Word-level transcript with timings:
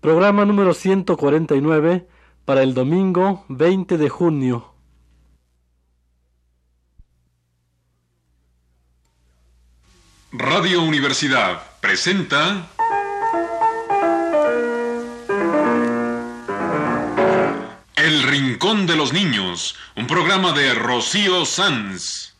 Programa 0.00 0.44
número 0.44 0.74
149 0.74 2.06
para 2.44 2.62
el 2.62 2.72
domingo 2.72 3.44
20 3.48 3.98
de 3.98 4.08
junio. 4.08 4.72
Radio 10.30 10.82
Universidad 10.82 11.62
presenta 11.80 12.68
El 17.96 18.22
Rincón 18.22 18.86
de 18.86 18.94
los 18.94 19.12
Niños, 19.12 19.74
un 19.96 20.06
programa 20.06 20.52
de 20.52 20.74
Rocío 20.74 21.44
Sanz. 21.44 22.37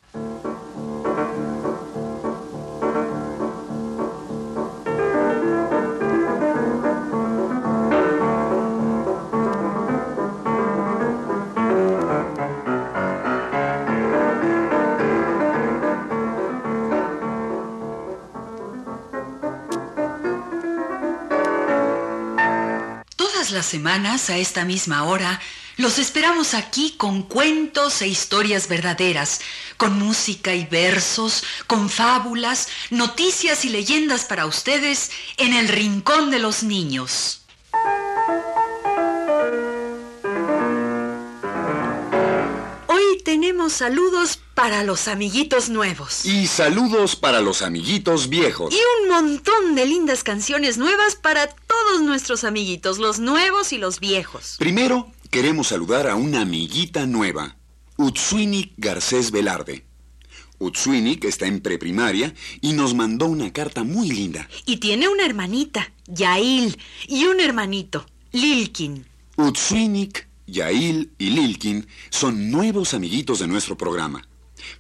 Semanas, 23.67 24.31
a 24.31 24.37
esta 24.37 24.65
misma 24.65 25.05
hora, 25.05 25.41
los 25.77 25.99
esperamos 25.99 26.55
aquí 26.55 26.95
con 26.97 27.23
cuentos 27.23 28.03
e 28.03 28.09
historias 28.09 28.67
verdaderas, 28.69 29.41
con 29.77 29.99
música 29.99 30.55
y 30.55 30.67
versos, 30.67 31.45
con 31.69 31.89
fábulas, 31.89 32.69
noticias 32.91 33.65
y 33.65 33.69
leyendas 33.69 34.25
para 34.25 34.47
ustedes 34.47 35.13
en 35.37 35.55
el 35.55 35.69
Rincón 35.69 36.31
de 36.31 36.41
los 36.41 36.65
Niños. 36.65 37.43
Saludos 43.73 44.39
para 44.55 44.83
los 44.83 45.09
amiguitos 45.09 45.69
nuevos. 45.69 46.25
Y 46.25 46.47
saludos 46.47 47.17
para 47.17 47.41
los 47.41 47.63
amiguitos 47.63 48.29
viejos. 48.29 48.75
Y 48.75 48.79
un 49.03 49.09
montón 49.09 49.75
de 49.75 49.87
lindas 49.87 50.25
canciones 50.25 50.79
nuevas 50.79 51.17
para 51.17 51.47
todos 51.47 52.03
nuestros 52.03 52.45
amiguitos, 52.45 52.99
los 52.99 53.19
nuevos 53.19 53.73
y 53.73 53.79
los 53.79 54.01
viejos. 54.01 54.57
Primero, 54.59 55.13
queremos 55.31 55.69
saludar 55.69 56.09
a 56.09 56.17
una 56.17 56.43
amiguita 56.43 57.07
nueva, 57.07 57.57
Utsuinik 57.97 58.75
Garcés 58.77 59.31
Velarde. 59.31 59.85
Utsuinik 60.59 61.25
está 61.25 61.47
en 61.47 61.61
preprimaria 61.61 62.35
y 62.61 62.73
nos 62.73 62.95
mandó 62.95 63.27
una 63.27 63.53
carta 63.53 63.85
muy 63.85 64.09
linda. 64.09 64.49
Y 64.67 64.79
tiene 64.79 65.09
una 65.09 65.25
hermanita, 65.25 65.93
Yail, 66.07 66.77
y 67.07 67.25
un 67.25 67.41
hermanito, 67.41 68.07
Lilkin. 68.33 69.07
Utsuinik, 69.37 70.28
Yail 70.49 71.13
y 71.19 71.31
Lilkin 71.31 71.87
son 72.11 72.51
nuevos 72.51 72.95
amiguitos 72.95 73.39
de 73.39 73.47
nuestro 73.47 73.77
programa. 73.77 74.27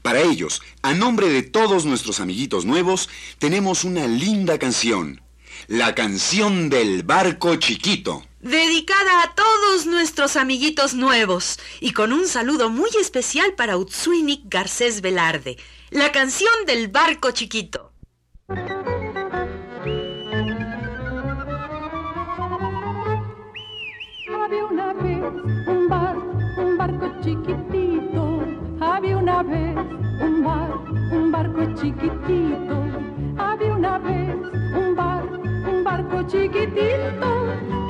Para 0.03 0.21
ellos, 0.21 0.63
a 0.83 0.95
nombre 0.95 1.29
de 1.29 1.43
todos 1.43 1.85
nuestros 1.85 2.21
amiguitos 2.21 2.65
nuevos, 2.65 3.09
tenemos 3.39 3.85
una 3.85 4.07
linda 4.07 4.59
canción. 4.59 5.23
La 5.67 5.95
canción 5.95 6.71
del 6.71 7.03
barco 7.03 7.57
chiquito. 7.57 8.25
Dedicada 8.41 9.23
a 9.23 9.35
todos 9.35 9.87
nuestros 9.87 10.37
amiguitos 10.37 10.95
nuevos 10.95 11.59
y 11.81 11.93
con 11.93 12.13
un 12.13 12.29
saludo 12.29 12.71
muy 12.71 12.91
especial 13.01 13.55
para 13.55 13.77
Utsuinik 13.77 14.43
Garcés 14.45 15.01
Velarde. 15.01 15.59
La 15.91 16.13
canción 16.13 16.53
del 16.67 16.89
barco 16.89 17.33
chiquito. 17.33 17.88
Un 25.67 25.89
bar, 25.89 26.17
un 26.57 26.77
barco 26.77 27.11
chiquitito. 27.23 28.41
Había 28.81 29.17
una 29.17 29.43
vez 29.43 29.77
un 30.21 30.45
bar, 30.45 30.71
un 31.13 31.31
barco 31.31 31.65
chiquitito. 31.75 32.77
Había 33.37 33.75
una 33.75 33.99
vez 33.99 34.35
un 34.75 34.97
bar, 34.97 35.25
un 35.71 35.85
barco 35.85 36.23
chiquitito 36.23 37.88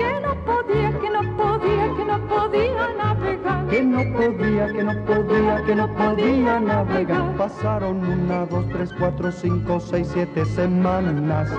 podía, 0.49 0.91
que 0.99 1.11
no 1.11 1.37
podía, 1.37 1.95
que 1.97 2.05
no 2.05 2.19
podía 2.27 2.85
navegar. 2.97 3.67
que 3.69 3.83
no 3.83 4.03
podía, 4.17 4.67
que 4.73 4.83
no 4.83 5.05
podía, 5.05 5.63
que 5.67 5.75
no 5.75 5.95
podía 5.95 6.61
navegar. 6.61 7.37
Pasaron 7.37 8.05
una, 8.05 8.47
dos, 8.47 8.65
tres, 8.73 8.91
cuatro, 8.99 9.31
cinco, 9.31 9.79
seis, 9.81 10.09
siete 10.13 10.45
semanas. 10.47 11.51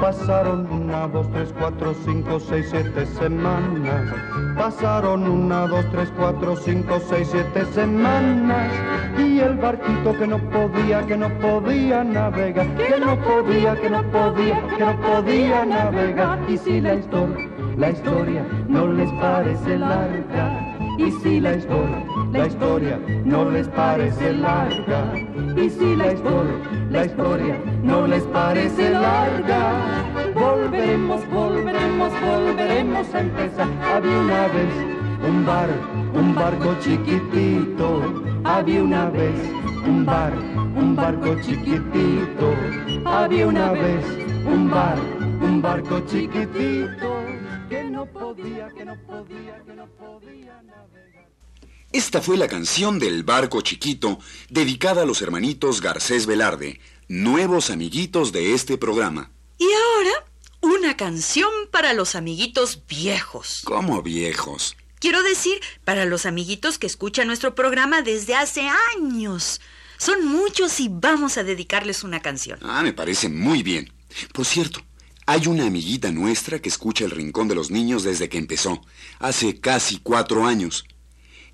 Pasaron 0.00 0.66
una, 0.70 1.08
dos, 1.08 1.30
tres, 1.32 1.52
cuatro, 1.58 1.94
cinco, 2.04 2.40
seis, 2.40 2.66
siete 2.70 3.04
semanas. 3.06 4.14
Pasaron 4.56 5.28
una, 5.28 5.66
dos, 5.66 5.84
tres, 5.90 6.10
cuatro, 6.16 6.56
cinco, 6.56 7.00
seis, 7.08 7.28
siete 7.30 7.64
semanas. 7.66 8.72
Y 9.18 9.40
el 9.40 9.56
barquito 9.56 10.16
que 10.18 10.26
no 10.26 10.38
podía, 10.50 11.06
que 11.06 11.16
no 11.16 11.28
podía 11.38 12.02
navegar. 12.02 12.66
Que 12.76 12.98
no 12.98 13.16
podía, 13.20 13.74
que 13.80 13.90
no 13.90 14.02
podía, 14.04 14.62
que 14.68 14.84
no 14.84 15.00
podía 15.00 15.64
navegar. 15.64 16.38
Y 16.48 16.56
si 16.56 16.80
la 16.80 16.94
historia, 16.94 17.47
la 17.78 17.90
historia 17.90 18.44
no 18.68 18.88
les 18.88 19.10
parece 19.12 19.78
larga. 19.78 20.74
Y 20.98 21.12
si 21.22 21.40
la 21.40 21.54
historia, 21.54 22.04
la 22.32 22.46
historia 22.46 22.98
no 23.24 23.50
les 23.50 23.68
parece 23.68 24.32
larga. 24.32 25.14
Y 25.56 25.70
si 25.70 25.94
la 25.94 26.12
historia, 26.12 26.54
la 26.90 27.04
historia 27.04 27.56
no 27.84 28.06
les 28.08 28.24
parece 28.24 28.90
larga. 28.90 30.04
Volveremos, 30.34 31.20
volveremos, 31.30 32.12
volveremos 32.20 33.14
a 33.14 33.20
empezar. 33.20 33.68
Había 33.94 34.18
una 34.18 34.48
vez 34.48 34.74
un 35.28 35.46
bar, 35.46 35.70
un 36.14 36.34
barco 36.34 36.74
chiquitito. 36.80 38.02
Había 38.42 38.82
una 38.82 39.08
vez 39.10 39.38
un 39.86 40.04
bar, 40.04 40.32
un 40.76 40.96
barco 40.96 41.36
chiquitito. 41.42 42.54
Había 43.04 43.46
una 43.46 43.70
vez 43.70 44.04
un 44.46 44.68
bar, 44.68 44.98
un 45.40 45.62
barco 45.62 46.00
chiquitito. 46.00 47.17
No 47.98 48.06
podía, 48.06 48.68
que 48.68 48.84
no 48.84 48.96
podía, 49.08 49.60
que 49.66 49.74
no 49.74 49.88
podía 49.88 50.62
navegar. 50.62 51.28
Esta 51.90 52.22
fue 52.22 52.36
la 52.36 52.46
canción 52.46 53.00
del 53.00 53.24
barco 53.24 53.60
chiquito 53.60 54.20
dedicada 54.48 55.02
a 55.02 55.04
los 55.04 55.20
hermanitos 55.20 55.80
Garcés 55.80 56.26
Velarde, 56.26 56.80
nuevos 57.08 57.70
amiguitos 57.70 58.30
de 58.30 58.54
este 58.54 58.78
programa. 58.78 59.32
Y 59.58 59.64
ahora, 59.64 60.12
una 60.60 60.96
canción 60.96 61.50
para 61.72 61.92
los 61.92 62.14
amiguitos 62.14 62.86
viejos. 62.86 63.62
Como 63.64 64.00
viejos. 64.00 64.76
Quiero 65.00 65.24
decir, 65.24 65.60
para 65.84 66.04
los 66.04 66.24
amiguitos 66.24 66.78
que 66.78 66.86
escuchan 66.86 67.26
nuestro 67.26 67.56
programa 67.56 68.02
desde 68.02 68.36
hace 68.36 68.70
años. 68.94 69.60
Son 69.96 70.24
muchos 70.24 70.78
y 70.78 70.88
vamos 70.88 71.36
a 71.36 71.42
dedicarles 71.42 72.04
una 72.04 72.20
canción. 72.20 72.60
Ah, 72.62 72.84
me 72.84 72.92
parece 72.92 73.28
muy 73.28 73.64
bien. 73.64 73.92
Por 74.32 74.46
cierto, 74.46 74.84
hay 75.28 75.46
una 75.46 75.66
amiguita 75.66 76.10
nuestra 76.10 76.58
que 76.58 76.70
escucha 76.70 77.04
el 77.04 77.10
Rincón 77.10 77.48
de 77.48 77.54
los 77.54 77.70
Niños 77.70 78.02
desde 78.02 78.30
que 78.30 78.38
empezó, 78.38 78.80
hace 79.18 79.60
casi 79.60 79.98
cuatro 79.98 80.46
años. 80.46 80.86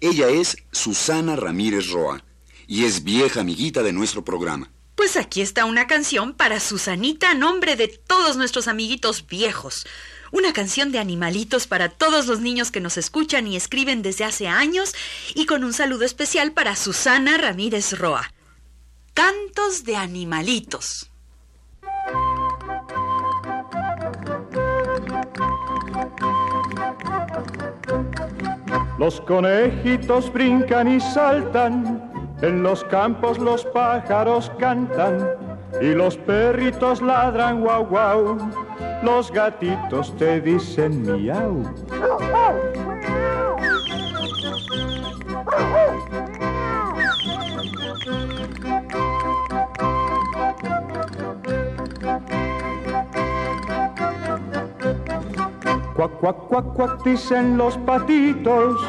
Ella 0.00 0.28
es 0.28 0.58
Susana 0.70 1.34
Ramírez 1.34 1.88
Roa 1.88 2.22
y 2.68 2.84
es 2.84 3.02
vieja 3.02 3.40
amiguita 3.40 3.82
de 3.82 3.92
nuestro 3.92 4.24
programa. 4.24 4.70
Pues 4.94 5.16
aquí 5.16 5.40
está 5.40 5.64
una 5.64 5.88
canción 5.88 6.34
para 6.34 6.60
Susanita 6.60 7.32
a 7.32 7.34
nombre 7.34 7.74
de 7.74 7.88
todos 7.88 8.36
nuestros 8.36 8.68
amiguitos 8.68 9.26
viejos. 9.26 9.88
Una 10.30 10.52
canción 10.52 10.92
de 10.92 11.00
animalitos 11.00 11.66
para 11.66 11.88
todos 11.88 12.28
los 12.28 12.38
niños 12.38 12.70
que 12.70 12.80
nos 12.80 12.96
escuchan 12.96 13.48
y 13.48 13.56
escriben 13.56 14.02
desde 14.02 14.22
hace 14.22 14.46
años 14.46 14.94
y 15.34 15.46
con 15.46 15.64
un 15.64 15.72
saludo 15.72 16.04
especial 16.04 16.52
para 16.52 16.76
Susana 16.76 17.38
Ramírez 17.38 17.98
Roa. 17.98 18.32
Cantos 19.14 19.82
de 19.82 19.96
animalitos. 19.96 21.10
Los 28.98 29.20
conejitos 29.20 30.32
brincan 30.32 30.88
y 30.88 31.00
saltan, 31.00 32.12
en 32.42 32.62
los 32.62 32.84
campos 32.84 33.38
los 33.38 33.64
pájaros 33.66 34.52
cantan 34.58 35.30
y 35.80 35.94
los 35.94 36.16
perritos 36.16 37.02
ladran 37.02 37.60
guau 37.60 37.86
guau, 37.86 38.38
los 39.02 39.32
gatitos 39.32 40.16
te 40.16 40.40
dicen 40.40 41.02
miau. 41.02 41.62
Cuac, 56.24 56.38
cuac, 56.48 56.72
cuac, 56.72 57.04
dicen 57.04 57.58
los 57.58 57.76
patitos, 57.76 58.80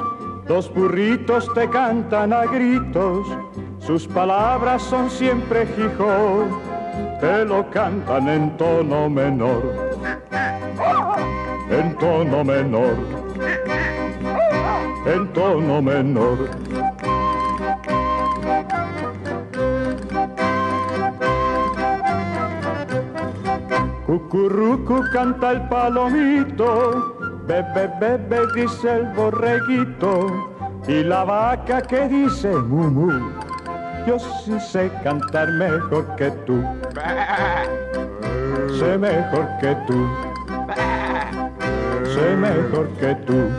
los 0.47 0.73
burritos 0.73 1.53
te 1.53 1.69
cantan 1.69 2.31
a 2.31 2.45
gritos, 2.45 3.27
sus 3.77 4.07
palabras 4.07 4.81
son 4.81 5.09
siempre 5.09 5.67
jijo, 5.75 6.45
te 7.19 7.43
lo 7.43 7.69
cantan 7.71 8.29
en 8.29 8.55
tono 8.55 9.09
menor. 9.09 9.63
en 11.69 11.97
tono 11.97 12.41
menor, 12.45 12.95
en 15.05 15.33
tono 15.33 15.81
menor. 15.81 16.37
Cucurrucu 24.05 25.03
canta 25.11 25.51
el 25.51 25.67
palomito, 25.67 27.14
bebe, 27.47 27.89
bebe, 28.00 28.42
dice 28.56 28.97
el 28.97 29.06
borreguito, 29.13 30.27
y 30.88 31.03
la 31.03 31.24
vaca 31.24 31.81
que 31.81 32.07
dice 32.07 32.50
mu, 32.50 32.89
mu. 32.89 33.31
Yo 34.06 34.19
sí 34.19 34.59
sé 34.59 34.92
cantar 35.03 35.51
mejor 35.53 36.15
que 36.15 36.30
tú, 36.45 36.63
sé 38.77 38.97
mejor 38.97 39.47
que 39.59 39.75
tú, 39.88 40.07
sé 42.13 42.36
mejor 42.36 42.88
que 43.00 43.15
tú. 43.25 43.50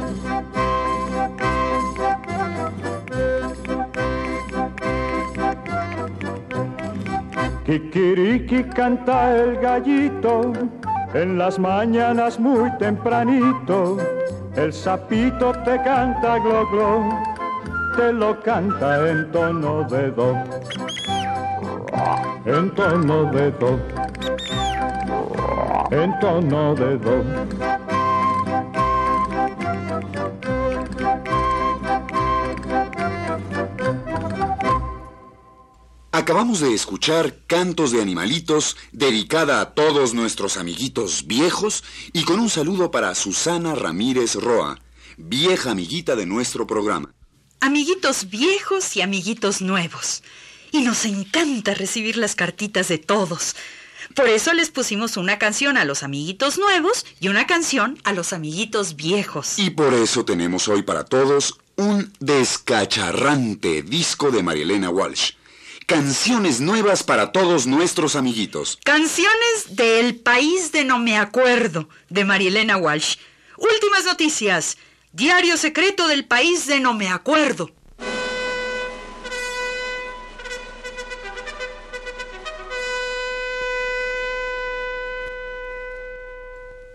Kikiriki 7.67 8.63
canta 8.63 9.37
el 9.37 9.57
gallito 9.57 10.53
en 11.15 11.39
las 11.39 11.59
mañanas 11.59 12.39
muy 12.39 12.71
tempranito. 12.79 13.97
El 14.55 14.73
sapito 14.73 15.53
te 15.65 15.77
canta 15.83 16.39
glo 16.39 16.67
glo, 16.71 17.09
te 17.97 18.13
lo 18.13 18.41
canta 18.41 19.09
en 19.09 19.31
tono 19.31 19.85
de 19.85 20.11
do, 20.11 20.35
en 22.47 22.71
tono 22.75 23.31
de 23.33 23.51
do, 23.53 23.79
en 25.91 26.19
tono 26.21 26.75
de 26.75 26.99
do. 26.99 27.66
Acabamos 36.27 36.59
de 36.59 36.75
escuchar 36.75 37.37
Cantos 37.47 37.93
de 37.93 38.03
Animalitos, 38.03 38.77
dedicada 38.91 39.61
a 39.61 39.75
todos 39.75 40.13
nuestros 40.13 40.57
amiguitos 40.57 41.29
viejos 41.29 41.85
y 42.13 42.25
con 42.25 42.41
un 42.41 42.51
saludo 42.51 42.91
para 42.91 43.15
Susana 43.15 43.77
Ramírez 43.77 44.35
Roa, 44.35 44.81
vieja 45.17 45.71
amiguita 45.71 46.17
de 46.17 46.27
nuestro 46.27 46.67
programa. 46.67 47.15
Amiguitos 47.61 48.29
viejos 48.29 48.97
y 48.97 49.03
amiguitos 49.03 49.63
nuevos. 49.63 50.25
Y 50.73 50.81
nos 50.81 51.05
encanta 51.05 51.75
recibir 51.75 52.17
las 52.17 52.35
cartitas 52.35 52.89
de 52.89 52.99
todos. 52.99 53.55
Por 54.17 54.27
eso 54.29 54.53
les 54.53 54.71
pusimos 54.71 55.17
una 55.17 55.39
canción 55.39 55.77
a 55.77 55.85
los 55.85 56.03
amiguitos 56.03 56.59
nuevos 56.59 57.07
y 57.21 57.29
una 57.29 57.47
canción 57.47 58.01
a 58.03 58.13
los 58.13 58.33
amiguitos 58.33 58.97
viejos. 58.97 59.61
Y 59.61 59.71
por 59.71 59.95
eso 59.95 60.25
tenemos 60.25 60.67
hoy 60.67 60.83
para 60.83 61.05
todos 61.05 61.61
un 61.77 62.13
descacharrante 62.19 63.83
disco 63.83 64.33
de 64.33 64.43
Marielena 64.43 64.91
Walsh. 64.91 65.31
Canciones 65.87 66.61
nuevas 66.61 67.05
para 67.05 67.31
todos 67.31 67.69
nuestros 67.69 68.17
amiguitos. 68.17 68.77
Canciones 68.83 69.77
del 69.77 70.17
país 70.17 70.73
de 70.73 70.83
no 70.83 70.99
me 70.99 71.17
acuerdo, 71.17 71.89
de 72.11 72.25
Marielena 72.25 72.77
Walsh. 72.77 73.19
Últimas 73.57 74.05
noticias. 74.05 74.79
Diario 75.13 75.57
secreto 75.57 76.09
del 76.09 76.25
país 76.25 76.67
de 76.67 76.81
no 76.81 76.93
me 76.93 77.09
acuerdo. 77.09 77.71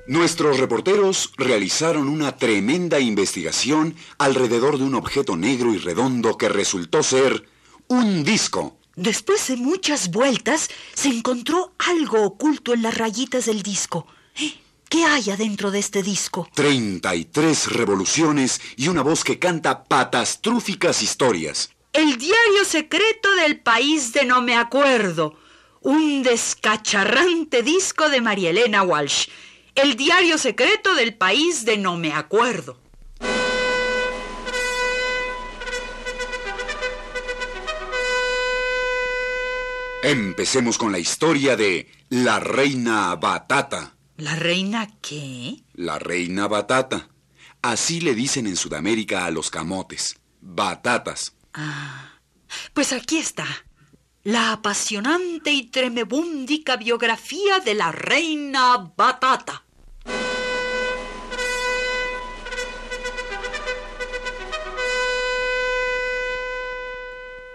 Nuestros 0.06 0.60
reporteros 0.60 1.32
realizaron 1.38 2.10
una 2.10 2.36
tremenda 2.36 3.00
investigación 3.00 3.96
alrededor 4.18 4.78
de 4.78 4.84
un 4.84 4.96
objeto 4.96 5.38
negro 5.38 5.74
y 5.74 5.78
redondo 5.78 6.38
que 6.38 6.50
resultó 6.50 7.02
ser 7.04 7.48
un 7.88 8.26
disco. 8.26 8.81
Después 8.96 9.48
de 9.48 9.56
muchas 9.56 10.12
vueltas, 10.12 10.70
se 10.94 11.10
encontró 11.10 11.74
algo 11.78 12.24
oculto 12.24 12.74
en 12.74 12.82
las 12.82 12.98
rayitas 12.98 13.46
del 13.46 13.64
disco. 13.64 14.06
¿Eh? 14.38 14.54
¿Qué 14.90 15.06
hay 15.06 15.30
adentro 15.30 15.72
de 15.72 15.80
este 15.80 16.04
disco? 16.04 16.50
33 16.54 17.72
revoluciones 17.72 18.60
y 18.76 18.90
una 18.90 19.02
voz 19.02 19.24
que 19.24 19.40
canta 19.40 19.86
patastrúficas 19.86 21.02
historias. 21.02 21.72
El 21.94 22.18
diario 22.18 22.66
secreto 22.66 23.34
del 23.36 23.62
país 23.62 24.12
de 24.12 24.26
no 24.26 24.42
me 24.42 24.56
acuerdo. 24.56 25.38
Un 25.80 26.24
descacharrante 26.24 27.64
disco 27.64 28.10
de 28.10 28.20
María 28.20 28.50
Elena 28.50 28.84
Walsh. 28.84 29.28
El 29.76 29.96
diario 29.96 30.38
secreto 30.38 30.94
del 30.96 31.16
país 31.16 31.64
de 31.64 31.78
no 31.78 31.96
me 31.96 32.12
acuerdo. 32.12 32.78
Empecemos 40.04 40.80
con 40.80 40.92
la 40.92 40.98
historia 40.98 41.56
de 41.56 41.88
la 42.10 42.40
reina 42.40 43.16
Batata. 43.16 43.94
¿La 44.18 44.36
reina 44.36 44.90
qué? 45.00 45.58
La 45.76 46.00
reina 46.00 46.48
Batata. 46.48 47.10
Así 47.62 48.02
le 48.02 48.16
dicen 48.16 48.48
en 48.48 48.56
Sudamérica 48.56 49.26
a 49.26 49.32
los 49.32 49.52
camotes. 49.52 50.20
Batatas. 50.42 51.36
Ah, 51.54 52.14
pues 52.74 52.94
aquí 52.94 53.20
está. 53.20 53.46
La 54.24 54.54
apasionante 54.54 55.52
y 55.52 55.68
tremebúndica 55.68 56.78
biografía 56.78 57.60
de 57.60 57.76
la 57.76 57.92
reina 57.92 58.92
Batata. 58.98 59.66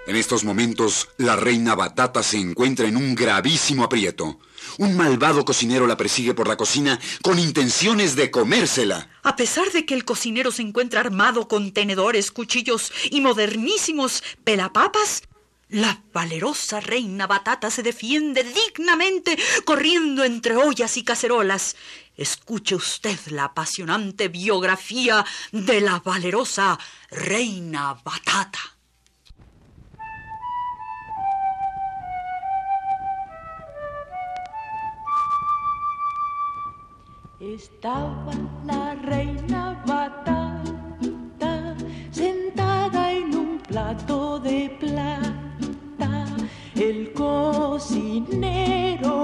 En 0.06 0.14
estos 0.14 0.44
momentos, 0.44 1.08
la 1.16 1.34
reina 1.34 1.74
Batata 1.74 2.22
se 2.22 2.38
encuentra 2.38 2.86
en 2.86 2.96
un 2.96 3.16
gravísimo 3.16 3.82
aprieto. 3.82 4.38
Un 4.78 4.96
malvado 4.96 5.44
cocinero 5.44 5.88
la 5.88 5.96
persigue 5.96 6.32
por 6.32 6.46
la 6.46 6.56
cocina 6.56 7.00
con 7.22 7.40
intenciones 7.40 8.14
de 8.14 8.30
comérsela. 8.30 9.10
A 9.24 9.34
pesar 9.34 9.72
de 9.72 9.84
que 9.84 9.94
el 9.94 10.04
cocinero 10.04 10.52
se 10.52 10.62
encuentra 10.62 11.00
armado 11.00 11.48
con 11.48 11.72
tenedores, 11.72 12.30
cuchillos 12.30 12.92
y 13.10 13.20
modernísimos 13.20 14.22
pelapapas, 14.44 15.24
la 15.68 16.00
valerosa 16.12 16.78
reina 16.78 17.26
Batata 17.26 17.72
se 17.72 17.82
defiende 17.82 18.44
dignamente 18.44 19.36
corriendo 19.64 20.22
entre 20.22 20.54
ollas 20.54 20.96
y 20.96 21.02
cacerolas. 21.02 21.74
Escuche 22.16 22.76
usted 22.76 23.18
la 23.30 23.46
apasionante 23.46 24.28
biografía 24.28 25.26
de 25.50 25.80
la 25.80 25.98
valerosa 25.98 26.78
reina 27.10 27.94
Batata. 28.04 28.75
Estaba 37.38 38.32
la 38.66 38.94
reina 38.94 39.82
batata 39.86 41.74
sentada 42.10 43.12
en 43.12 43.36
un 43.36 43.58
plato 43.58 44.38
de 44.38 44.74
plata. 44.80 46.24
El 46.74 47.12
cocinero 47.12 48.48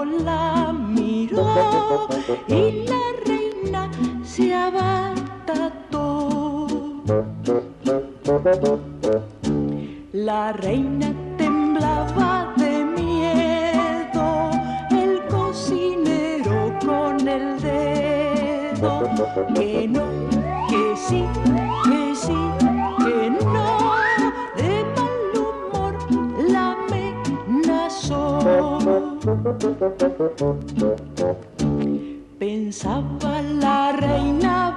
la 0.04 0.75
miró 0.75 2.07
y 2.49 2.85
la 2.87 3.00
reina 3.25 3.90
se 4.23 4.54
abatató. 4.54 6.28
La 10.12 10.52
reina 10.52 11.32
que 19.55 19.88
no, 19.88 20.02
que 20.69 20.97
sí, 20.97 21.25
que 21.85 22.14
sí, 22.14 22.37
que 22.99 23.31
no, 23.31 23.67
de 24.57 24.85
mal 24.97 25.33
humor 25.38 25.95
la 26.49 26.64
amenazó. 26.73 28.21
Pensaba 32.38 33.43
la 33.43 33.93
reina 33.93 34.72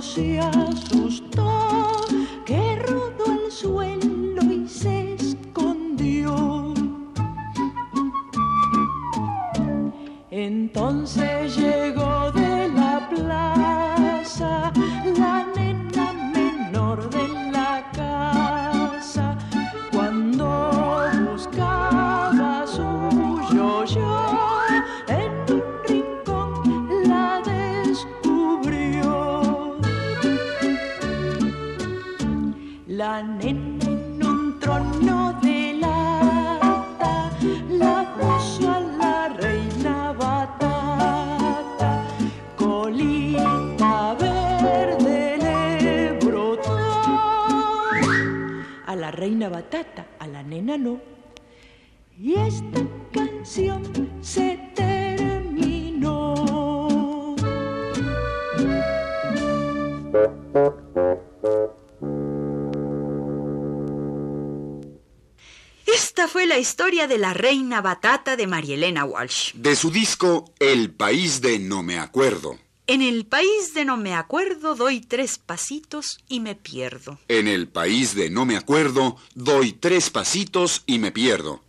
se 0.00 0.38
asustó. 0.40 1.77
La 66.58 66.62
historia 66.62 67.06
de 67.06 67.18
la 67.18 67.34
reina 67.34 67.80
batata 67.80 68.34
de 68.34 68.48
Marielena 68.48 69.04
Walsh. 69.04 69.52
De 69.54 69.76
su 69.76 69.92
disco 69.92 70.52
El 70.58 70.90
país 70.90 71.40
de 71.40 71.60
no 71.60 71.84
me 71.84 72.00
acuerdo. 72.00 72.58
En 72.88 73.00
el 73.00 73.26
país 73.26 73.74
de 73.74 73.84
no 73.84 73.96
me 73.96 74.12
acuerdo 74.16 74.74
doy 74.74 75.00
tres 75.00 75.38
pasitos 75.38 76.18
y 76.28 76.40
me 76.40 76.56
pierdo. 76.56 77.20
En 77.28 77.46
el 77.46 77.68
país 77.68 78.16
de 78.16 78.28
no 78.28 78.44
me 78.44 78.56
acuerdo, 78.56 79.18
doy 79.36 79.72
tres 79.72 80.10
pasitos 80.10 80.82
y 80.84 80.98
me 80.98 81.12
pierdo. 81.12 81.62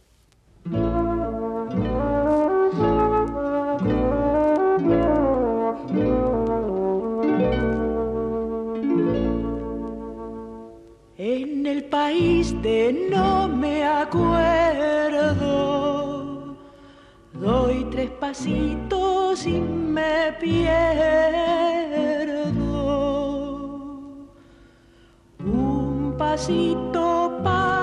País 11.90 12.54
de 12.62 13.10
no 13.10 13.48
me 13.48 13.84
acuerdo, 13.84 14.28
doy 17.34 17.86
tres 17.92 18.10
pasitos 18.12 19.46
y 19.46 19.60
me 19.60 20.34
pierdo. 20.40 20.70
Un 25.40 26.16
pasito 26.18 27.40
para 27.44 27.79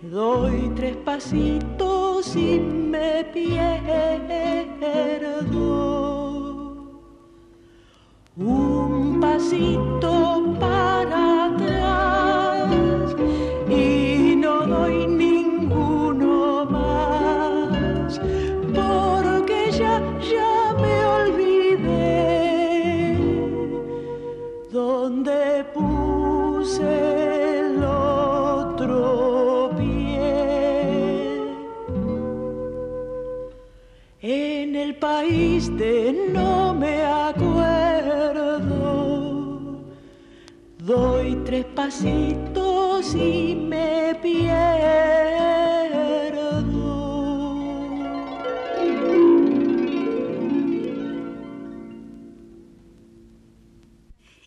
doy 0.00 0.70
tres 0.76 0.96
pasitos 0.98 2.36
y 2.36 2.60
me 2.60 3.24
pierdo. 3.24 3.64
Un 8.36 9.18
pasito 9.20 9.93
no 35.54 36.74
me 36.74 37.00
acuerdo, 37.04 38.60
doy 40.78 41.36
tres 41.44 41.64
pasitos 41.76 43.14
y 43.14 43.54
me 43.54 44.18
pierdo. 44.20 44.34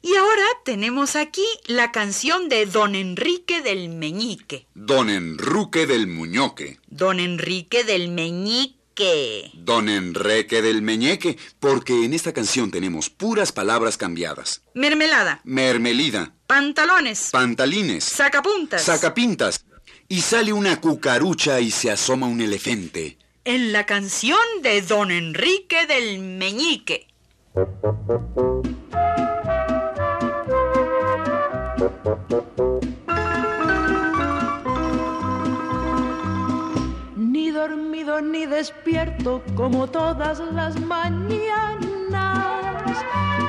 Y 0.02 0.16
ahora 0.16 0.44
tenemos 0.66 1.16
aquí 1.16 1.46
la 1.68 1.94
canción 1.94 2.50
de 2.50 2.66
Don 2.66 2.96
Enrique 2.96 3.62
del 3.62 3.88
Meñique. 3.88 4.68
Don 4.76 5.10
Enruque 5.10 5.86
del 5.88 6.08
Muñoque. 6.08 6.80
Don 6.88 7.22
Enrique 7.22 7.86
del 7.86 8.10
Meñique. 8.10 8.77
Don 9.54 9.90
Enrique 9.90 10.62
del 10.62 10.82
Meñeque, 10.82 11.38
porque 11.60 12.04
en 12.06 12.14
esta 12.14 12.34
canción 12.34 12.72
tenemos 12.72 13.10
puras 13.10 13.52
palabras 13.52 13.98
cambiadas. 13.98 14.62
Mermelada. 14.74 15.42
Mermelida, 15.44 16.34
Pantalones. 16.48 17.30
pantalines, 17.32 18.04
Sacapuntas. 18.04 18.84
sacapintas. 18.84 19.64
Y 20.10 20.22
sale 20.22 20.54
una 20.54 20.80
cucarucha 20.80 21.60
y 21.60 21.70
se 21.72 21.92
asoma 21.92 22.28
un 22.28 22.42
elefante. 22.42 23.18
en 23.46 23.72
la 23.72 23.86
canción 23.86 24.40
de 24.62 24.82
Don 24.82 25.10
Enrique 25.12 25.86
del 25.88 26.20
Meñique. 26.20 27.08
Ni 38.22 38.46
despierto 38.46 39.42
como 39.56 39.88
todas 39.88 40.40
las 40.40 40.80
mañanas. 40.80 41.38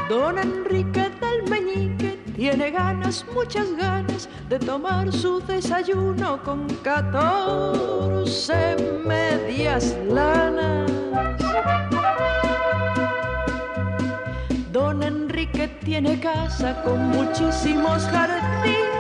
Don 0.09 0.39
Enrique 0.39 1.11
del 1.21 1.49
Meñique 1.51 2.19
tiene 2.37 2.71
ganas, 2.71 3.25
muchas 3.35 3.73
ganas 3.77 4.29
de 4.49 4.59
tomar 4.59 5.13
su 5.13 5.41
desayuno 5.41 6.43
con 6.43 6.67
catorce 6.83 8.77
medias 9.05 9.97
lanas. 10.09 10.91
Don 14.73 15.03
Enrique 15.03 15.69
tiene 15.85 16.21
casa 16.21 16.83
con 16.83 17.09
muchísimos 17.09 18.03
jardines 18.05 18.98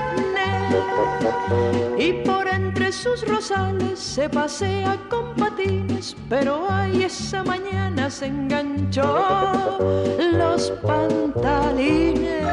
y 1.98 2.12
por 2.24 2.46
entre 2.48 2.92
sus 2.92 3.26
rosales 3.26 3.98
se 3.98 4.28
pasea 4.28 4.96
con 5.08 5.34
patines, 5.34 6.16
pero 6.28 6.66
ay, 6.70 7.04
esa 7.04 7.42
mañana 7.42 8.10
se 8.10 8.26
enganchó 8.26 9.78
los 10.32 10.70
pantalines. 10.82 12.46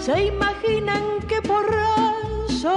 Se 0.00 0.24
imaginan 0.24 1.20
que 1.28 1.40
porrazo, 1.40 2.72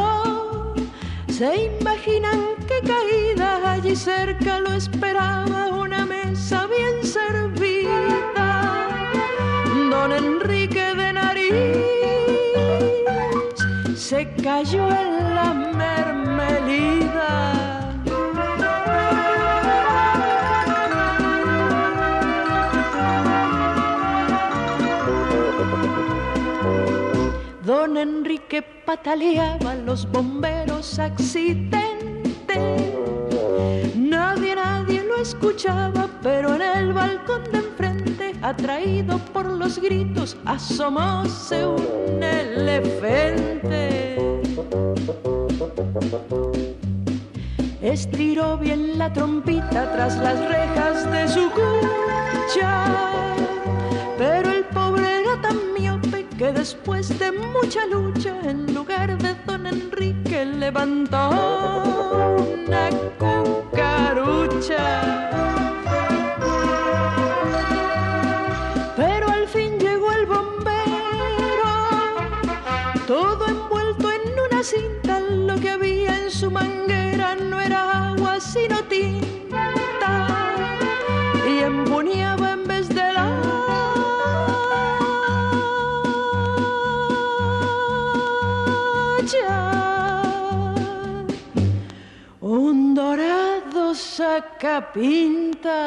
se 1.27 1.71
imaginan 1.79 2.55
que 2.67 2.79
caída 2.87 3.71
allí 3.73 3.95
cerca 3.95 4.59
lo 4.59 4.71
esperaba 4.73 5.67
una 5.69 6.05
mesa 6.05 6.67
bien 6.67 7.03
servida. 7.03 7.26
Cayó 14.47 14.87
en 14.87 15.35
la 15.35 15.53
mermelida. 15.81 17.29
Don 27.65 27.97
Enrique 27.97 28.61
pataleaba 28.85 29.75
los 29.75 30.09
bomberos 30.09 30.97
accidente. 30.97 31.81
Nadie, 33.97 34.55
nadie 34.55 35.03
lo 35.03 35.17
escuchaba, 35.17 36.07
pero 36.23 36.55
en 36.55 36.61
el 36.61 36.93
balcón 36.93 37.43
de 37.51 37.57
enfrente, 37.57 38.33
atraído 38.41 39.17
por 39.33 39.45
los 39.45 39.77
gritos, 39.77 40.37
asomóse 40.45 41.65
un 41.65 42.23
elefante. 42.23 44.26
Estiró 47.81 48.57
bien 48.57 48.97
la 48.97 49.13
trompita 49.13 49.91
tras 49.93 50.17
las 50.17 50.39
rejas 50.49 51.11
de 51.11 51.27
su 51.27 51.49
cucha, 51.51 52.85
pero 54.17 54.49
el 54.49 54.65
pobre 54.65 55.21
era 55.21 55.39
tan 55.43 55.73
miope 55.73 56.25
que 56.37 56.51
después 56.51 57.19
de 57.19 57.31
mucha 57.31 57.85
lucha, 57.85 58.35
en 58.43 58.73
lugar 58.73 59.15
de 59.19 59.35
don 59.45 59.67
Enrique, 59.67 60.43
levantó 60.45 61.29
una 61.29 62.89
cucarucha. 62.89 63.36
Sacapinta. 94.77 95.77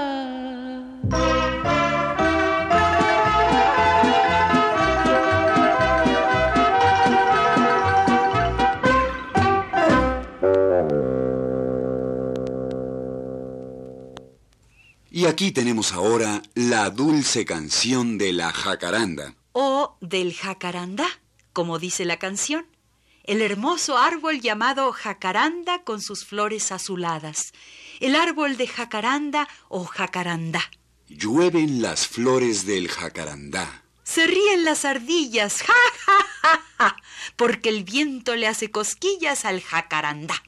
Y 15.13 15.27
aquí 15.27 15.53
tenemos 15.53 15.93
ahora 15.93 16.43
la 16.55 16.91
dulce 16.91 17.45
canción 17.45 18.17
de 18.17 18.33
la 18.33 18.53
jacaranda. 18.53 19.35
O 19.53 19.97
del 20.01 20.35
jacarandá, 20.35 21.07
como 21.53 21.79
dice 21.79 22.05
la 22.05 22.19
canción. 22.19 22.70
El 23.31 23.43
hermoso 23.43 23.97
árbol 23.97 24.41
llamado 24.41 24.91
jacaranda 24.91 25.85
con 25.85 26.03
sus 26.03 26.25
flores 26.25 26.73
azuladas. 26.73 27.53
El 28.01 28.17
árbol 28.17 28.57
de 28.57 28.67
jacaranda 28.67 29.47
o 29.69 29.85
jacarandá. 29.85 30.69
Llueven 31.07 31.81
las 31.81 32.09
flores 32.09 32.67
del 32.67 32.89
jacarandá. 32.89 33.85
Se 34.03 34.27
ríen 34.27 34.65
las 34.65 34.85
ardillas, 34.85 35.63
ja, 35.63 35.73
ja, 36.07 36.29
ja, 36.43 36.63
ja, 36.77 36.97
porque 37.37 37.69
el 37.69 37.85
viento 37.85 38.35
le 38.35 38.49
hace 38.49 38.73
cosquillas 38.73 39.45
al 39.45 39.63
jacarandá. 39.63 40.43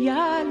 Este 0.00 0.06
y 0.06 0.08
al 0.08 0.50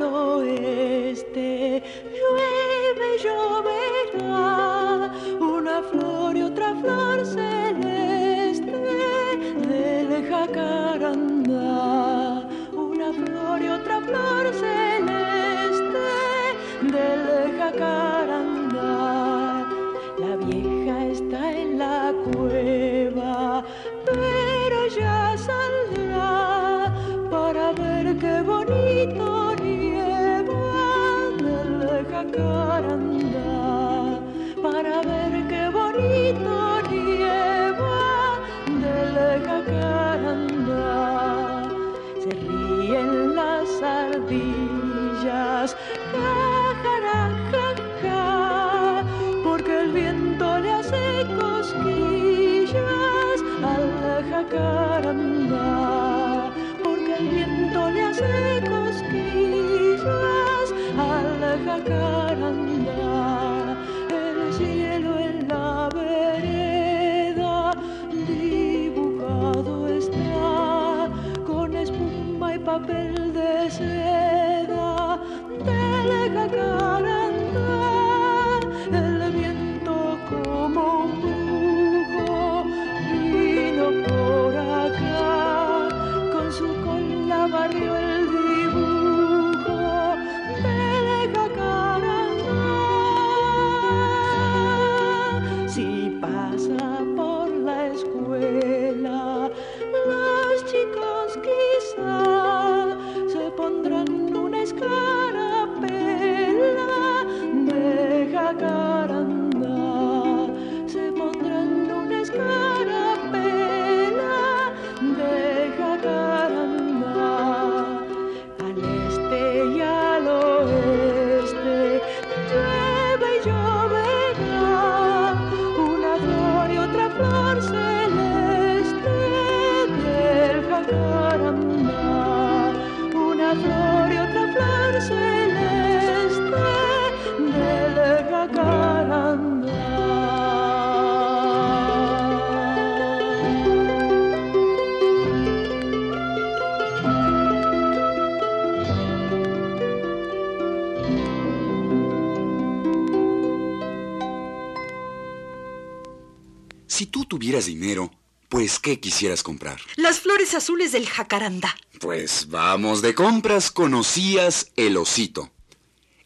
tuvieras 157.39 157.67
dinero, 157.67 158.11
pues 158.49 158.79
¿qué 158.79 158.99
quisieras 158.99 159.43
comprar? 159.43 159.79
Las 159.95 160.19
flores 160.19 160.53
azules 160.55 160.91
del 160.91 161.07
jacarandá. 161.07 161.73
Pues 162.01 162.49
vamos 162.49 163.01
de 163.01 163.15
compras, 163.15 163.71
conocías 163.71 164.71
el 164.75 164.97
osito. 164.97 165.49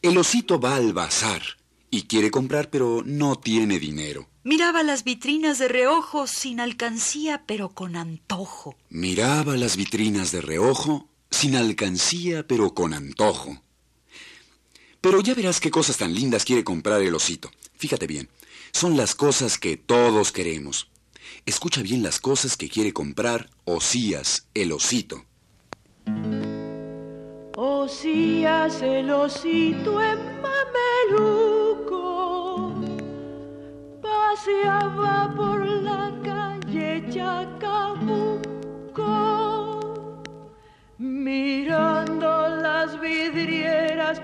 El 0.01 0.17
osito 0.17 0.59
va 0.59 0.75
al 0.75 0.91
bazar 0.91 1.43
y 1.91 2.03
quiere 2.03 2.31
comprar, 2.31 2.71
pero 2.71 3.03
no 3.05 3.35
tiene 3.35 3.77
dinero. 3.77 4.27
Miraba 4.43 4.81
las 4.81 5.03
vitrinas 5.03 5.59
de 5.59 5.67
reojo 5.67 6.25
sin 6.25 6.59
alcancía, 6.59 7.43
pero 7.45 7.69
con 7.69 7.95
antojo. 7.95 8.75
Miraba 8.89 9.55
las 9.55 9.77
vitrinas 9.77 10.31
de 10.31 10.41
reojo, 10.41 11.09
sin 11.29 11.55
alcancía, 11.55 12.47
pero 12.47 12.73
con 12.73 12.95
antojo. 12.95 13.61
Pero 14.99 15.21
ya 15.21 15.35
verás 15.35 15.59
qué 15.59 15.69
cosas 15.69 15.97
tan 15.97 16.11
lindas 16.15 16.43
quiere 16.43 16.63
comprar 16.63 17.03
el 17.03 17.13
osito. 17.13 17.51
Fíjate 17.77 18.07
bien, 18.07 18.29
son 18.71 18.97
las 18.97 19.13
cosas 19.13 19.59
que 19.59 19.77
todos 19.77 20.31
queremos. 20.31 20.87
Escucha 21.45 21.81
bien 21.81 22.03
las 22.03 22.19
cosas 22.19 22.57
que 22.57 22.69
quiere 22.69 22.93
comprar 22.93 23.49
Osías, 23.65 24.47
el 24.53 24.71
osito. 24.71 25.25
Osías, 27.55 28.81
el 28.81 29.11
osito 29.11 30.01
en 30.01 30.19
mameluco, 31.11 31.93
paseaba 34.01 35.33
por 35.35 35.65
la 35.65 36.11
calle 36.23 37.03
Chacabuco, 37.09 38.41
mirando 40.97 42.47
las 42.61 42.99
vidrieras 42.99 44.19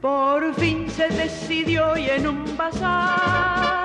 Por 0.00 0.54
fin 0.54 0.88
se 0.90 1.08
decidió 1.08 1.96
y 1.96 2.08
en 2.08 2.26
un 2.26 2.56
bazar 2.56 3.84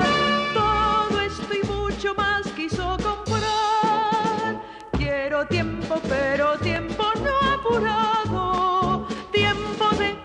todo 0.53 1.19
esto 1.19 1.53
y 1.53 1.61
mucho 1.67 2.15
más 2.15 2.47
quiso 2.53 2.95
comprar. 3.03 4.61
Quiero 4.97 5.45
tiempo, 5.47 5.99
pero 6.07 6.57
tiempo 6.59 7.03
no 7.21 7.37
apurado, 7.53 9.05
tiempo 9.33 9.89
de 9.97 10.15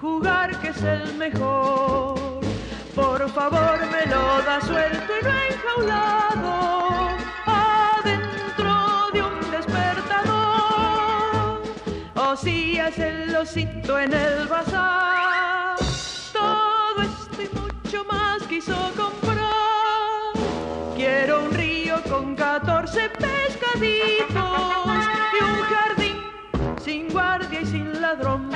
jugar 0.00 0.58
que 0.60 0.70
es 0.70 0.82
el 0.82 1.14
mejor. 1.14 2.18
Por 2.96 3.30
favor 3.30 3.78
me 3.92 4.06
lo 4.10 4.42
da 4.42 4.60
suelto 4.60 5.12
y 5.20 5.24
no 5.24 5.30
enjaulado, 5.48 7.10
adentro 7.46 9.08
de 9.12 9.22
un 9.22 9.50
despertador. 9.52 11.62
Osías 12.16 12.98
el 12.98 13.36
osito 13.36 14.00
en 14.00 14.12
el 14.12 14.48
bazar, 14.48 15.09
Quiero 20.94 21.44
un 21.44 21.50
río 21.52 22.02
con 22.02 22.36
14 22.36 23.08
pescaditos 23.08 24.36
y 25.32 25.42
un 25.42 25.62
jardín 25.62 26.16
sin 26.84 27.08
guardia 27.08 27.62
y 27.62 27.66
sin 27.66 28.02
ladrón. 28.02 28.50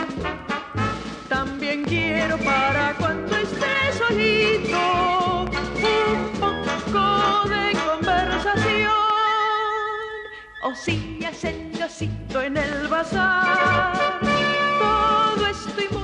También 1.31 1.85
quiero 1.85 2.37
para 2.37 2.95
cuando 2.99 3.35
esté 3.35 3.93
solito 3.97 5.47
un 5.81 6.33
poco 6.39 7.49
de 7.49 7.73
conversación. 7.87 8.93
Osías 10.65 11.45
el 11.45 11.83
osito 11.83 12.43
en 12.43 12.59
el 12.59 12.89
bazar, 12.89 14.21
todo 14.79 15.47
esto 15.47 15.81
y 15.81 16.04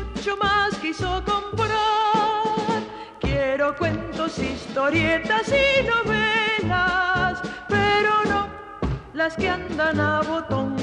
historietas 4.42 5.48
y 5.48 5.82
novelas, 5.86 7.40
pero 7.68 8.24
no 8.28 8.48
las 9.12 9.36
que 9.36 9.48
andan 9.48 10.00
a 10.00 10.22
botón. 10.22 10.76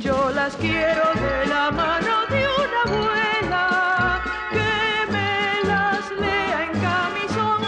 Yo 0.00 0.30
las 0.30 0.54
quiero 0.56 1.02
de 1.14 1.46
la 1.46 1.70
mano 1.70 2.26
de 2.30 2.46
una 2.62 2.80
abuela 2.86 4.22
que 4.50 5.12
me 5.12 5.68
las 5.68 6.10
lea 6.20 6.64
en 6.64 6.80
camisón. 6.80 7.62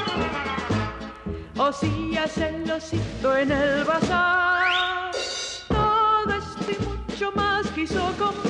Osías 1.58 2.38
el 2.38 2.70
osito 2.70 3.36
en 3.36 3.50
el 3.50 3.84
bazar, 3.84 5.10
todo 5.68 6.34
esto 6.34 6.70
y 6.70 6.78
mucho 6.86 7.32
más 7.32 7.66
quiso 7.68 8.12
comprar. 8.18 8.49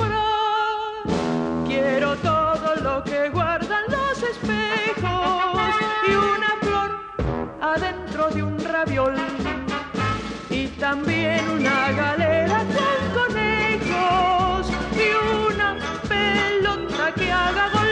Y 10.48 10.66
también 10.78 11.46
una 11.50 11.92
galera 11.92 12.64
con 12.74 13.28
conejos 13.28 14.70
y 14.96 15.52
una 15.52 15.76
pelota 16.08 17.12
que 17.14 17.30
haga 17.30 17.68
gol. 17.74 17.88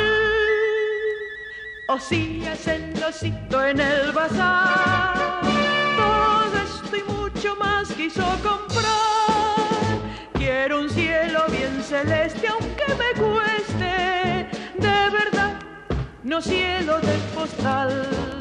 Osías 1.89 2.67
el 2.69 3.05
osito 3.05 3.67
en 3.67 3.81
el 3.81 4.13
bazar, 4.13 5.43
todo 5.99 6.57
esto 6.57 6.97
y 6.97 7.03
mucho 7.13 7.55
más 7.57 7.93
quiso 7.93 8.25
comprar. 8.43 8.89
Quiero 10.33 10.81
un 10.81 10.89
cielo 10.89 11.45
bien 11.51 11.83
celeste 11.83 12.49
aunque 12.49 12.87
me 12.95 13.21
cueste, 13.21 14.49
de 14.79 15.11
verdad, 15.11 15.53
no 16.23 16.41
cielo 16.41 16.99
de 17.01 17.19
postal, 17.35 18.38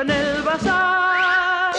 en 0.00 0.10
el 0.10 0.42
bazar, 0.42 1.74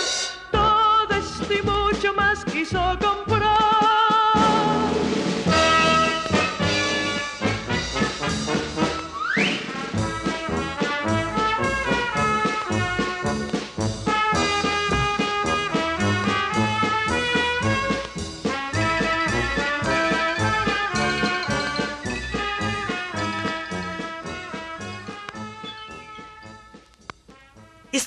todo 0.51 1.08
esto 1.12 1.53
mucho 1.63 2.13
más 2.13 2.43
quiso 2.45 2.79
comprar. 2.99 3.28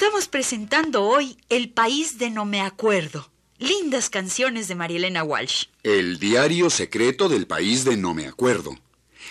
Estamos 0.03 0.27
presentando 0.27 1.05
hoy 1.05 1.37
El 1.49 1.71
País 1.71 2.19
de 2.19 2.29
No 2.29 2.45
Me 2.45 2.61
Acuerdo. 2.61 3.31
Lindas 3.61 4.11
canciones 4.11 4.67
de 4.67 4.75
Marielena 4.75 5.23
Walsh. 5.23 5.67
El 5.85 6.19
diario 6.19 6.71
secreto 6.71 7.29
del 7.29 7.47
país 7.47 7.85
de 7.85 7.97
no 7.97 8.13
me 8.13 8.27
acuerdo. 8.27 8.77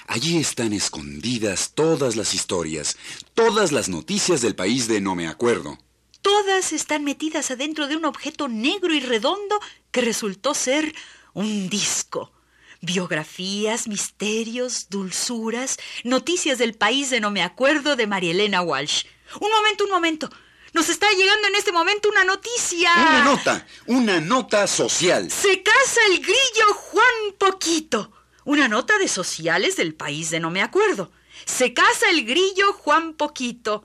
Allí 0.07 0.37
están 0.37 0.71
escondidas 0.71 1.73
todas 1.75 2.15
las 2.15 2.33
historias, 2.33 2.97
todas 3.33 3.73
las 3.73 3.89
noticias 3.89 4.39
del 4.39 4.55
país 4.55 4.87
de 4.87 5.01
no 5.01 5.13
me 5.13 5.27
acuerdo. 5.27 5.77
Todas 6.21 6.71
están 6.71 7.03
metidas 7.03 7.51
adentro 7.51 7.89
de 7.89 7.97
un 7.97 8.05
objeto 8.05 8.47
negro 8.47 8.93
y 8.93 9.01
redondo 9.01 9.59
que 9.91 9.99
resultó 9.99 10.53
ser 10.53 10.95
un 11.33 11.69
disco. 11.69 12.31
Biografías, 12.79 13.89
misterios, 13.89 14.87
dulzuras, 14.89 15.79
noticias 16.05 16.57
del 16.59 16.75
país 16.75 17.09
de 17.09 17.19
no 17.19 17.29
me 17.29 17.43
acuerdo 17.43 17.97
de 17.97 18.07
Marielena 18.07 18.61
Walsh. 18.61 19.03
Un 19.41 19.51
momento, 19.51 19.83
un 19.83 19.91
momento. 19.91 20.29
Nos 20.73 20.87
está 20.87 21.09
llegando 21.11 21.47
en 21.49 21.55
este 21.55 21.71
momento 21.71 22.09
una 22.09 22.23
noticia. 22.23 22.91
Una 22.95 23.23
nota, 23.25 23.67
una 23.87 24.21
nota 24.21 24.67
social. 24.67 25.29
Se 25.29 25.61
casa 25.61 25.99
el 26.09 26.19
grillo 26.19 26.73
Juan 26.73 27.35
Poquito. 27.37 28.11
Una 28.45 28.69
nota 28.69 28.97
de 28.97 29.07
sociales 29.09 29.75
del 29.75 29.93
país 29.93 30.29
de 30.29 30.39
no 30.39 30.49
me 30.49 30.61
acuerdo. 30.61 31.11
Se 31.45 31.73
casa 31.73 32.09
el 32.09 32.25
grillo 32.25 32.71
Juan 32.73 33.13
Poquito. 33.15 33.83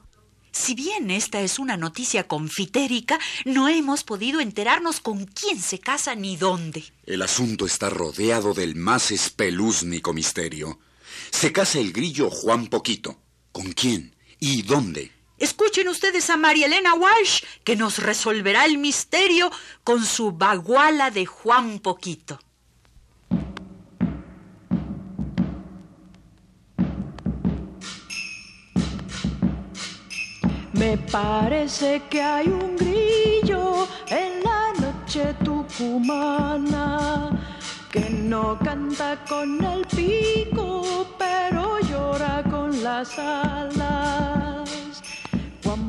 Si 0.53 0.75
bien 0.75 1.11
esta 1.11 1.41
es 1.41 1.59
una 1.59 1.77
noticia 1.77 2.29
confitérica, 2.29 3.19
no 3.45 3.69
hemos 3.69 4.05
podido 4.05 4.41
enterarnos 4.41 5.01
con 5.01 5.27
quién 5.27 5.61
se 5.61 5.81
casa 5.81 6.15
ni 6.15 6.37
dónde. 6.37 6.85
El 7.05 7.21
asunto 7.23 7.67
está 7.67 7.91
rodeado 7.91 8.55
del 8.55 8.77
más 8.77 9.11
espelúznico 9.11 10.15
misterio. 10.15 10.79
Se 11.31 11.53
casa 11.53 11.81
el 11.81 11.93
grillo 11.93 12.31
Juan 12.31 12.69
Poquito. 12.69 13.21
¿Con 13.53 13.73
quién? 13.73 14.17
¿Y 14.39 14.63
dónde? 14.63 15.16
Escuchen 15.39 15.89
ustedes 15.89 16.31
a 16.31 16.37
María 16.37 16.67
Elena 16.67 16.95
Walsh, 16.95 17.43
que 17.63 17.77
nos 17.77 17.99
resolverá 17.99 18.65
el 18.65 18.79
misterio 18.79 19.51
con 19.85 20.05
su 20.05 20.33
baguala 20.33 21.11
de 21.11 21.27
Juan 21.27 21.79
Poquito. 21.79 22.39
Me 30.73 30.99
parece 30.99 32.03
que 32.11 32.21
hay 32.23 32.49
un 32.49 32.77
grillo 32.77 33.89
en 34.09 34.43
la 34.43 34.73
noche 34.79 35.35
tucumana 35.43 37.31
que 37.91 38.11
no 38.11 38.59
canta 38.59 39.25
con 39.27 39.65
el 39.65 39.87
pico, 39.87 41.07
pero 41.19 41.81
llora 41.81 42.43
con 42.51 42.83
las 42.83 43.19
alas. 43.19 44.66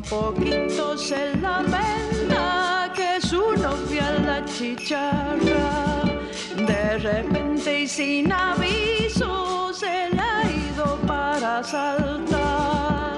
Poquito 0.09 0.97
se 0.97 1.35
lamenta 1.41 2.89
que 2.95 3.19
su 3.19 3.41
novia 3.57 4.09
la 4.25 4.45
chicharra. 4.45 6.01
De 6.55 6.97
repente 6.97 7.81
y 7.81 7.87
sin 7.87 8.31
aviso 8.31 9.73
se 9.73 10.09
le 10.09 10.21
ha 10.21 10.43
ido 10.49 10.97
para 11.05 11.61
saltar. 11.61 13.17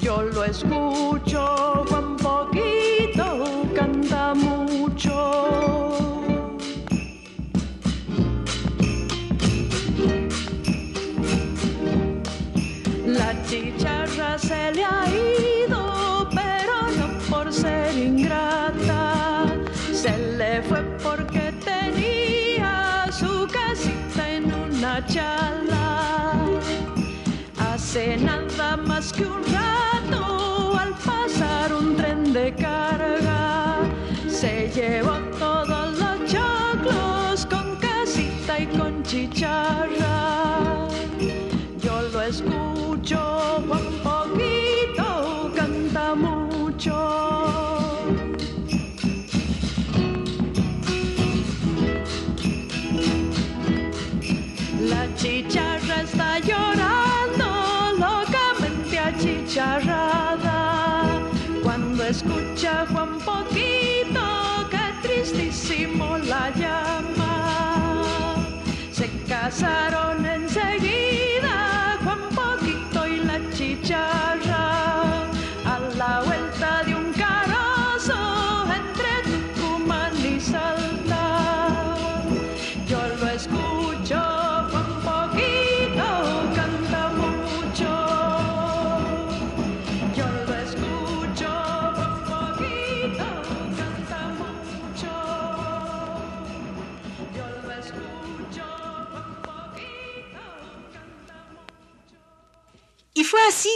Yo 0.00 0.22
lo 0.22 0.44
escucho, 0.44 1.84
cuán 1.88 2.16
poquito 2.16 3.46
canta 3.76 4.34
mucho. 4.34 5.14
La 13.06 13.32
chicharra 13.46 14.36
se 14.38 14.72
le 14.72 14.84
ha 14.84 15.03
cuando 61.62 62.02
escucha 62.04 62.84
Juan 62.90 63.20
Poquito 63.20 64.68
que 64.68 65.08
tristísimo 65.08 66.18
la 66.18 66.50
llama. 66.50 68.34
Se 68.90 69.08
casaron 69.28 70.03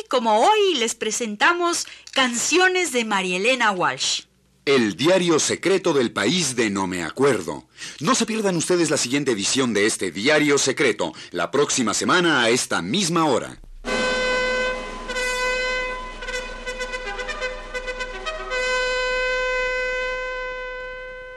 como 0.09 0.41
hoy 0.41 0.75
les 0.75 0.95
presentamos 0.95 1.87
canciones 2.13 2.93
de 2.93 3.05
María 3.05 3.37
Elena 3.37 3.71
Walsh. 3.71 4.23
El 4.65 4.97
diario 4.97 5.39
secreto 5.39 5.93
del 5.93 6.13
país 6.13 6.57
de 6.57 6.69
No 6.71 6.87
Me 6.87 7.03
Acuerdo. 7.03 7.67
No 8.01 8.15
se 8.15 8.27
pierdan 8.27 8.57
ustedes 8.57 8.91
la 8.91 8.97
siguiente 8.97 9.33
edición 9.33 9.73
de 9.73 9.87
este 9.87 10.11
diario 10.11 10.59
secreto, 10.59 11.13
la 11.31 11.51
próxima 11.51 11.95
semana 11.95 12.43
a 12.43 12.51
esta 12.51 12.83
misma 12.83 13.27
hora. 13.27 13.61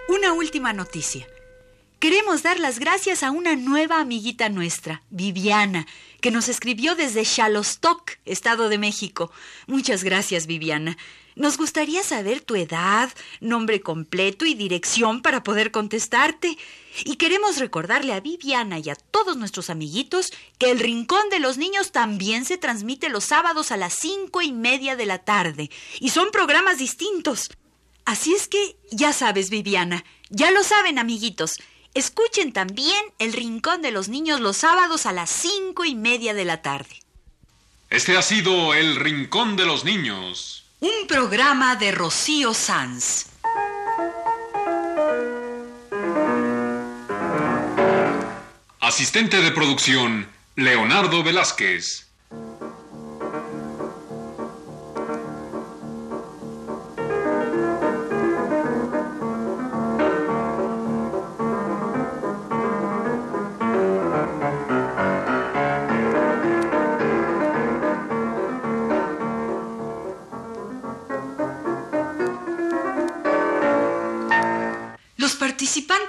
Una 0.09 0.33
última 0.33 0.73
noticia. 0.73 1.27
Queremos 1.99 2.41
dar 2.41 2.59
las 2.59 2.79
gracias 2.79 3.21
a 3.21 3.29
una 3.29 3.55
nueva 3.55 3.99
amiguita 4.01 4.49
nuestra, 4.49 5.03
Viviana, 5.11 5.85
que 6.21 6.31
nos 6.31 6.47
escribió 6.47 6.95
desde 6.95 7.25
Xalostoc, 7.25 8.11
Estado 8.25 8.69
de 8.69 8.77
México. 8.77 9.31
Muchas 9.67 10.03
gracias, 10.03 10.47
Viviana. 10.47 10.97
Nos 11.35 11.57
gustaría 11.57 12.03
saber 12.03 12.41
tu 12.41 12.55
edad, 12.55 13.09
nombre 13.39 13.81
completo 13.81 14.45
y 14.45 14.53
dirección 14.53 15.21
para 15.21 15.43
poder 15.43 15.71
contestarte. 15.71 16.57
Y 17.05 17.15
queremos 17.15 17.57
recordarle 17.57 18.13
a 18.13 18.19
Viviana 18.19 18.79
y 18.79 18.89
a 18.89 18.95
todos 18.95 19.37
nuestros 19.37 19.69
amiguitos 19.69 20.31
que 20.57 20.71
el 20.71 20.79
Rincón 20.79 21.29
de 21.29 21.39
los 21.39 21.57
Niños 21.57 21.91
también 21.91 22.45
se 22.45 22.57
transmite 22.57 23.09
los 23.09 23.25
sábados 23.25 23.71
a 23.71 23.77
las 23.77 23.93
cinco 23.93 24.41
y 24.41 24.51
media 24.51 24.95
de 24.95 25.05
la 25.05 25.19
tarde. 25.19 25.71
Y 25.99 26.09
son 26.09 26.31
programas 26.31 26.77
distintos. 26.77 27.49
Así 28.03 28.33
es 28.33 28.47
que, 28.47 28.77
ya 28.91 29.13
sabes, 29.13 29.49
Viviana, 29.49 30.03
ya 30.29 30.51
lo 30.51 30.63
saben, 30.63 30.99
amiguitos. 30.99 31.53
Escuchen 31.93 32.53
también 32.53 33.03
El 33.19 33.33
Rincón 33.33 33.81
de 33.81 33.91
los 33.91 34.07
Niños 34.07 34.39
los 34.39 34.57
sábados 34.57 35.05
a 35.05 35.11
las 35.11 35.29
cinco 35.29 35.83
y 35.83 35.93
media 35.93 36.33
de 36.33 36.45
la 36.45 36.61
tarde. 36.61 37.01
Este 37.89 38.17
ha 38.17 38.21
sido 38.21 38.73
El 38.73 38.95
Rincón 38.95 39.57
de 39.57 39.65
los 39.65 39.83
Niños. 39.83 40.65
Un 40.79 41.07
programa 41.07 41.75
de 41.75 41.91
Rocío 41.91 42.53
Sanz. 42.53 43.25
Asistente 48.79 49.41
de 49.41 49.51
producción, 49.51 50.29
Leonardo 50.55 51.23
Velázquez. 51.23 52.10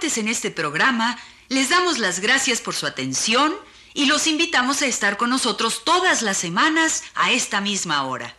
Participantes 0.02 0.18
en 0.18 0.28
este 0.28 0.50
programa 0.50 1.16
les 1.48 1.68
damos 1.68 1.98
las 1.98 2.20
gracias 2.20 2.60
por 2.60 2.74
su 2.74 2.86
atención 2.86 3.52
y 3.94 4.06
los 4.06 4.26
invitamos 4.26 4.82
a 4.82 4.86
estar 4.86 5.16
con 5.16 5.30
nosotros 5.30 5.84
todas 5.84 6.22
las 6.22 6.38
semanas 6.38 7.04
a 7.14 7.30
esta 7.30 7.60
misma 7.60 8.04
hora. 8.04 8.34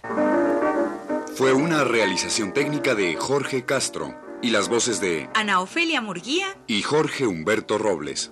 Fue 1.38 1.54
una 1.54 1.84
realización 1.84 2.54
técnica 2.54 2.96
de 2.96 3.16
Jorge 3.16 3.66
Castro 3.66 4.14
y 4.42 4.50
las 4.50 4.68
voces 4.68 5.00
de 5.00 5.30
Ana 5.36 5.62
Ofelia 5.62 6.02
Murguía 6.02 6.48
y 6.68 6.82
Jorge 6.82 7.28
Humberto 7.28 7.78
Robles. 7.78 8.32